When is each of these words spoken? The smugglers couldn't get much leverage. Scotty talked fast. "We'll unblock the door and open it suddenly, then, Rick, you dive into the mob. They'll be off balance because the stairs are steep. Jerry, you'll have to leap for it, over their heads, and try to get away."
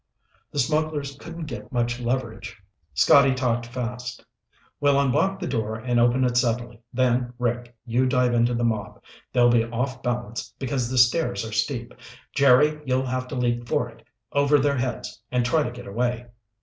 The 0.51 0.57
smugglers 0.57 1.15
couldn't 1.19 1.45
get 1.45 1.71
much 1.71 1.99
leverage. 1.99 2.57
Scotty 2.95 3.35
talked 3.35 3.67
fast. 3.67 4.25
"We'll 4.79 4.97
unblock 4.99 5.39
the 5.39 5.45
door 5.45 5.75
and 5.75 5.99
open 5.99 6.23
it 6.23 6.37
suddenly, 6.37 6.81
then, 6.91 7.35
Rick, 7.37 7.75
you 7.85 8.07
dive 8.07 8.33
into 8.33 8.55
the 8.55 8.63
mob. 8.63 9.03
They'll 9.31 9.51
be 9.51 9.63
off 9.65 10.01
balance 10.01 10.55
because 10.57 10.89
the 10.89 10.97
stairs 10.97 11.45
are 11.45 11.51
steep. 11.53 11.93
Jerry, 12.33 12.81
you'll 12.83 13.05
have 13.05 13.27
to 13.27 13.35
leap 13.35 13.67
for 13.69 13.89
it, 13.89 14.03
over 14.33 14.57
their 14.57 14.77
heads, 14.77 15.21
and 15.31 15.45
try 15.45 15.61
to 15.61 15.69
get 15.69 15.85
away." 15.85 16.25